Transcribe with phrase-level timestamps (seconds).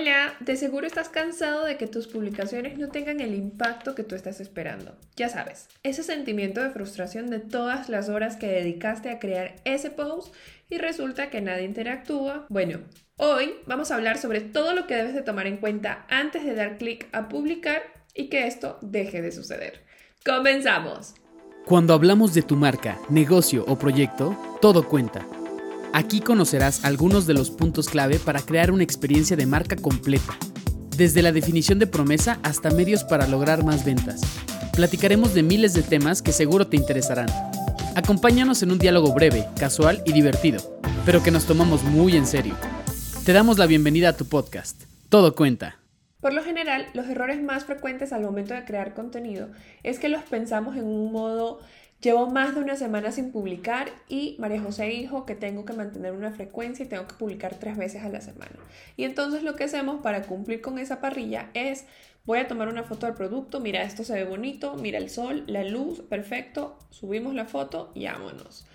[0.00, 4.14] Hola, de seguro estás cansado de que tus publicaciones no tengan el impacto que tú
[4.14, 4.96] estás esperando.
[5.14, 9.90] Ya sabes, ese sentimiento de frustración de todas las horas que dedicaste a crear ese
[9.90, 10.34] post
[10.70, 12.46] y resulta que nadie interactúa.
[12.48, 12.78] Bueno,
[13.18, 16.54] hoy vamos a hablar sobre todo lo que debes de tomar en cuenta antes de
[16.54, 17.82] dar clic a publicar
[18.14, 19.84] y que esto deje de suceder.
[20.24, 21.12] ¡Comenzamos!
[21.66, 25.26] Cuando hablamos de tu marca, negocio o proyecto, todo cuenta.
[25.92, 30.38] Aquí conocerás algunos de los puntos clave para crear una experiencia de marca completa,
[30.96, 34.20] desde la definición de promesa hasta medios para lograr más ventas.
[34.72, 37.28] Platicaremos de miles de temas que seguro te interesarán.
[37.96, 42.54] Acompáñanos en un diálogo breve, casual y divertido, pero que nos tomamos muy en serio.
[43.24, 44.84] Te damos la bienvenida a tu podcast.
[45.08, 45.80] Todo cuenta.
[46.20, 49.48] Por lo general, los errores más frecuentes al momento de crear contenido
[49.82, 51.60] es que los pensamos en un modo
[52.00, 56.12] Llevo más de una semana sin publicar y María José dijo que tengo que mantener
[56.12, 58.56] una frecuencia y tengo que publicar tres veces a la semana.
[58.96, 61.84] Y entonces lo que hacemos para cumplir con esa parrilla es
[62.24, 65.44] voy a tomar una foto del producto, mira esto se ve bonito, mira el sol,
[65.46, 68.66] la luz, perfecto, subimos la foto y vámonos.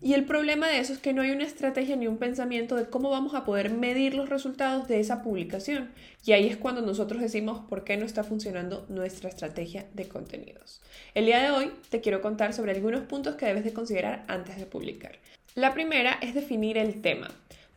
[0.00, 2.86] Y el problema de eso es que no hay una estrategia ni un pensamiento de
[2.86, 5.90] cómo vamos a poder medir los resultados de esa publicación.
[6.24, 10.80] Y ahí es cuando nosotros decimos por qué no está funcionando nuestra estrategia de contenidos.
[11.14, 14.56] El día de hoy te quiero contar sobre algunos puntos que debes de considerar antes
[14.56, 15.18] de publicar.
[15.56, 17.28] La primera es definir el tema.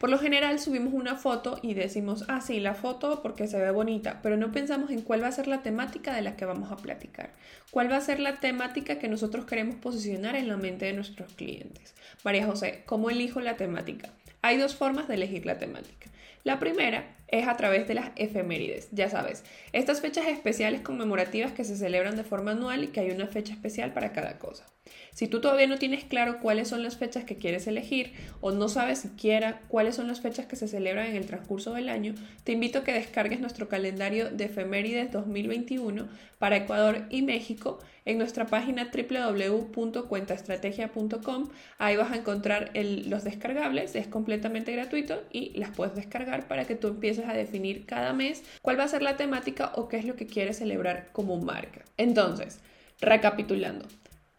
[0.02, 3.70] Por lo general subimos una foto y decimos, ah, sí, la foto porque se ve
[3.70, 6.72] bonita, pero no pensamos en cuál va a ser la temática de la que vamos
[6.72, 7.30] a platicar,
[7.70, 11.32] cuál va a ser la temática que nosotros queremos posicionar en la mente de nuestros
[11.34, 11.94] clientes.
[12.24, 14.10] María José, ¿cómo elijo la temática?
[14.42, 16.10] Hay dos formas de elegir la temática.
[16.44, 19.44] La primera es a través de las efemérides, ya sabes,
[19.74, 23.54] estas fechas especiales conmemorativas que se celebran de forma anual y que hay una fecha
[23.54, 24.66] especial para cada cosa.
[25.14, 28.70] Si tú todavía no tienes claro cuáles son las fechas que quieres elegir o no
[28.70, 32.54] sabes siquiera cuáles son las fechas que se celebran en el transcurso del año, te
[32.54, 36.08] invito a que descargues nuestro calendario de efemérides 2021
[36.40, 41.50] para Ecuador y México en nuestra página www.cuentaestrategia.com.
[41.78, 46.74] Ahí vas a encontrar los descargables, es completamente gratuito y las puedes descargar para que
[46.76, 50.06] tú empieces a definir cada mes cuál va a ser la temática o qué es
[50.06, 51.82] lo que quieres celebrar como marca.
[51.98, 52.60] Entonces,
[53.00, 53.88] recapitulando,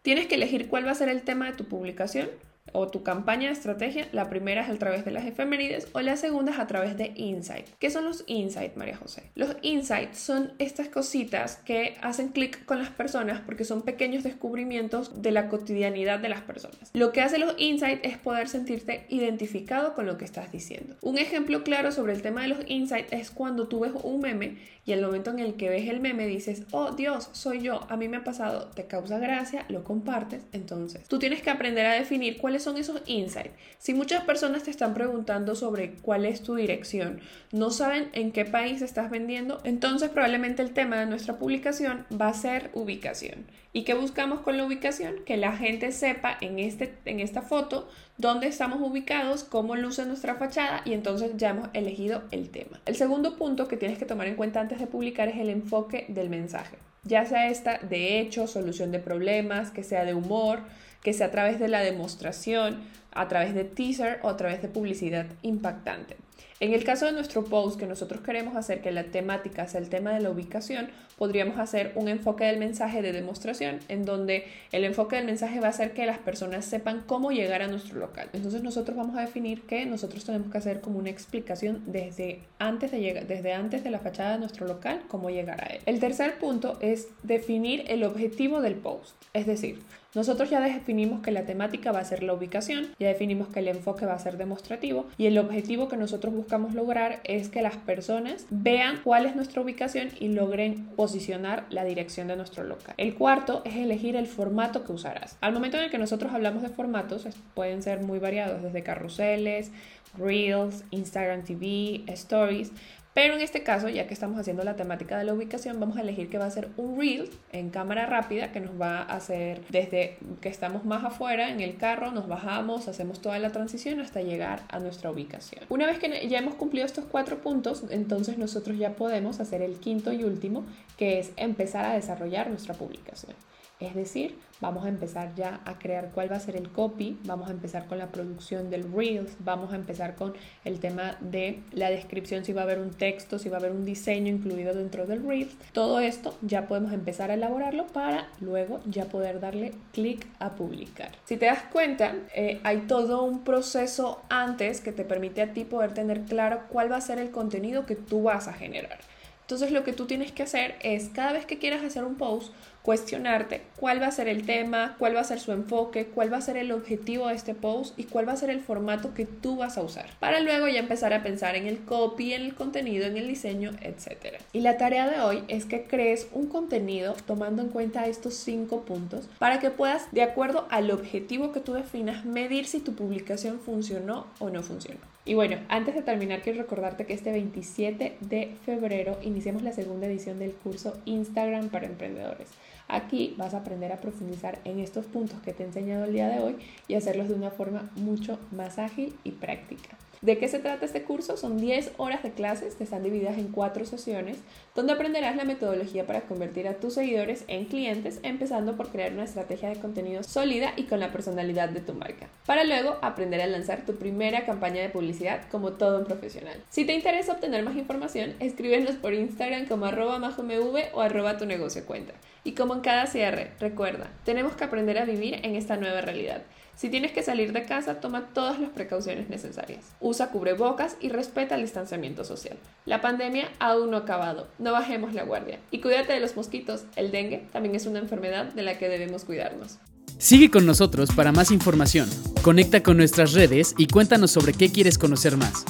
[0.03, 2.28] Tienes que elegir cuál va a ser el tema de tu publicación
[2.72, 4.08] o tu campaña de estrategia.
[4.12, 7.12] La primera es a través de las efemérides o la segunda es a través de
[7.16, 7.66] insight.
[7.78, 9.24] ¿Qué son los insights, María José?
[9.34, 15.22] Los insights son estas cositas que hacen clic con las personas porque son pequeños descubrimientos
[15.22, 16.90] de la cotidianidad de las personas.
[16.92, 20.96] Lo que hace los insights es poder sentirte identificado con lo que estás diciendo.
[21.02, 24.58] Un ejemplo claro sobre el tema de los insights es cuando tú ves un meme
[24.84, 27.96] y el momento en el que ves el meme dices, oh Dios, soy yo, a
[27.96, 31.94] mí me ha pasado, te causa gracia, lo compartes, entonces tú tienes que aprender a
[31.94, 33.54] definir cuáles son esos insights.
[33.78, 37.20] Si muchas personas te están preguntando sobre cuál es tu dirección,
[37.50, 42.28] no saben en qué país estás vendiendo, entonces probablemente el tema de nuestra publicación va
[42.28, 43.46] a ser ubicación.
[43.72, 45.24] ¿Y qué buscamos con la ubicación?
[45.24, 50.34] Que la gente sepa en, este, en esta foto dónde estamos ubicados, cómo luce nuestra
[50.34, 52.82] fachada y entonces ya hemos elegido el tema.
[52.84, 56.04] El segundo punto que tienes que tomar en cuenta antes de publicar es el enfoque
[56.10, 56.76] del mensaje.
[57.04, 60.60] Ya sea esta de hecho, solución de problemas, que sea de humor,
[61.02, 62.80] que sea a través de la demostración,
[63.12, 66.16] a través de teaser o a través de publicidad impactante.
[66.62, 69.88] En el caso de nuestro post que nosotros queremos hacer que la temática sea el
[69.88, 74.84] tema de la ubicación, podríamos hacer un enfoque del mensaje de demostración en donde el
[74.84, 78.28] enfoque del mensaje va a ser que las personas sepan cómo llegar a nuestro local.
[78.32, 82.92] Entonces nosotros vamos a definir que nosotros tenemos que hacer como una explicación desde antes
[82.92, 85.80] de, llegar, desde antes de la fachada de nuestro local, cómo llegar a él.
[85.84, 89.80] El tercer punto es definir el objetivo del post, es decir,
[90.14, 93.68] nosotros ya definimos que la temática va a ser la ubicación, ya definimos que el
[93.68, 97.76] enfoque va a ser demostrativo y el objetivo que nosotros buscamos lograr es que las
[97.76, 102.94] personas vean cuál es nuestra ubicación y logren posicionar la dirección de nuestro local.
[102.98, 105.38] El cuarto es elegir el formato que usarás.
[105.40, 109.70] Al momento en el que nosotros hablamos de formatos, pueden ser muy variados, desde carruseles,
[110.18, 112.72] Reels, Instagram TV, Stories,
[113.14, 116.00] pero en este caso, ya que estamos haciendo la temática de la ubicación, vamos a
[116.00, 119.60] elegir que va a ser un reel en cámara rápida que nos va a hacer
[119.68, 124.22] desde que estamos más afuera en el carro, nos bajamos, hacemos toda la transición hasta
[124.22, 125.64] llegar a nuestra ubicación.
[125.68, 129.78] Una vez que ya hemos cumplido estos cuatro puntos, entonces nosotros ya podemos hacer el
[129.78, 130.65] quinto y último,
[130.97, 133.34] que es empezar a desarrollar nuestra publicación.
[133.82, 137.48] Es decir, vamos a empezar ya a crear cuál va a ser el copy, vamos
[137.48, 140.34] a empezar con la producción del Reels, vamos a empezar con
[140.65, 143.72] el tema de la descripción, si va a haber un texto, si va a haber
[143.72, 145.57] un diseño incluido dentro del Reels.
[145.72, 151.10] Todo esto ya podemos empezar a elaborarlo para luego ya poder darle clic a publicar.
[151.25, 155.65] Si te das cuenta, eh, hay todo un proceso antes que te permite a ti
[155.65, 159.01] poder tener claro cuál va a ser el contenido que tú vas a generar.
[159.41, 162.54] Entonces lo que tú tienes que hacer es cada vez que quieras hacer un post,
[162.82, 166.38] cuestionarte cuál va a ser el tema, cuál va a ser su enfoque, cuál va
[166.38, 169.24] a ser el objetivo de este post y cuál va a ser el formato que
[169.24, 170.06] tú vas a usar.
[170.18, 173.70] Para luego ya empezar a pensar en el copy, en el contenido, en el diseño,
[173.80, 174.40] etc.
[174.52, 178.82] Y la tarea de hoy es que crees un contenido tomando en cuenta estos cinco
[178.82, 183.60] puntos para que puedas, de acuerdo al objetivo que tú definas, medir si tu publicación
[183.60, 185.00] funcionó o no funcionó.
[185.24, 190.08] Y bueno, antes de terminar, quiero recordarte que este 27 de febrero iniciamos la segunda
[190.08, 192.48] edición del curso Instagram para emprendedores.
[192.92, 196.28] Aquí vas a aprender a profundizar en estos puntos que te he enseñado el día
[196.28, 196.56] de hoy
[196.89, 199.97] y hacerlos de una forma mucho más ágil y práctica.
[200.22, 201.36] ¿De qué se trata este curso?
[201.36, 204.39] Son 10 horas de clases que están divididas en cuatro sesiones,
[204.72, 209.24] donde aprenderás la metodología para convertir a tus seguidores en clientes, empezando por crear una
[209.24, 213.48] estrategia de contenido sólida y con la personalidad de tu marca, para luego aprender a
[213.48, 216.63] lanzar tu primera campaña de publicidad como todo un profesional.
[216.71, 221.47] Si te interesa obtener más información, escríbenos por Instagram como arroba majomv o arroba tu
[221.47, 222.15] negocio cuenta.
[222.45, 226.42] Y como en cada cierre, recuerda, tenemos que aprender a vivir en esta nueva realidad.
[226.82, 229.84] Si tienes que salir de casa, toma todas las precauciones necesarias.
[230.00, 232.56] Usa cubrebocas y respeta el distanciamiento social.
[232.86, 235.60] La pandemia aún no ha acabado, no bajemos la guardia.
[235.70, 239.22] Y cuídate de los mosquitos, el dengue también es una enfermedad de la que debemos
[239.22, 239.78] cuidarnos.
[240.18, 242.10] Sigue con nosotros para más información.
[242.42, 245.64] Conecta con nuestras redes y cuéntanos sobre qué quieres conocer más.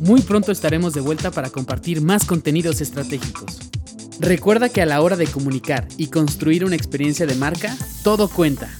[0.00, 3.58] Muy pronto estaremos de vuelta para compartir más contenidos estratégicos.
[4.20, 8.70] Recuerda que a la hora de comunicar y construir una experiencia de marca, todo cuenta.